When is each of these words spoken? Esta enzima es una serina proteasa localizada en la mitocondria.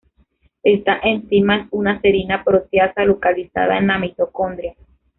Esta 0.63 0.97
enzima 1.03 1.57
es 1.57 1.67
una 1.69 2.01
serina 2.01 2.43
proteasa 2.43 3.05
localizada 3.05 3.77
en 3.77 3.85
la 3.85 3.99
mitocondria. 3.99 4.73